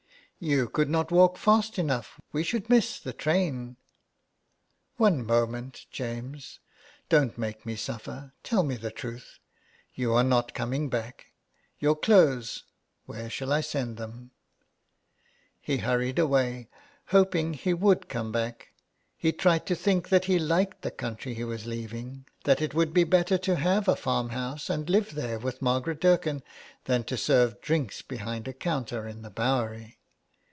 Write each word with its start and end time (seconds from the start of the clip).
"You 0.51 0.69
could 0.69 0.89
not 0.89 1.11
walk 1.11 1.37
fast 1.37 1.77
enough. 1.77 2.19
We 2.31 2.41
should 2.43 2.67
miss 2.67 2.99
the 2.99 3.13
train." 3.13 3.77
171 4.97 5.03
HOME 5.03 5.03
SICKNESS." 5.03 5.51
One 5.51 5.53
moment, 5.63 5.85
James. 5.91 6.59
Don't 7.09 7.37
make 7.37 7.63
me 7.63 7.75
suffer; 7.75 8.33
tell 8.41 8.63
me 8.63 8.75
the 8.75 8.89
truth. 8.89 9.37
You 9.93 10.15
are 10.15 10.23
not 10.23 10.55
coming 10.55 10.89
back. 10.89 11.27
Your 11.77 11.95
clothes— 11.95 12.63
where 13.05 13.29
shall 13.29 13.51
I 13.53 13.61
send 13.61 13.97
them?" 13.97 14.31
He 15.61 15.77
hurried 15.77 16.17
away, 16.17 16.69
hoping 17.09 17.53
he 17.53 17.75
would 17.75 18.09
come 18.09 18.31
back. 18.31 18.69
He 19.15 19.31
tried 19.31 19.67
to 19.67 19.75
think 19.75 20.09
that 20.09 20.25
he 20.25 20.39
liked 20.39 20.81
the 20.81 20.89
country 20.89 21.35
he 21.35 21.43
was 21.43 21.67
leaving, 21.67 22.25
that 22.45 22.63
it 22.63 22.73
would 22.73 22.95
be 22.95 23.03
better 23.03 23.37
to 23.37 23.57
have 23.57 23.87
a 23.87 23.95
farmhouse 23.95 24.71
and 24.71 24.89
live 24.89 25.13
there 25.13 25.37
with 25.37 25.61
Margaret 25.61 26.01
Dirken 26.01 26.41
than 26.85 27.03
to 27.03 27.15
serve 27.15 27.61
drinks 27.61 28.01
behind 28.01 28.47
a 28.47 28.53
counter 28.53 29.07
in 29.07 29.21
the 29.21 29.29
Bowery. 29.29 29.99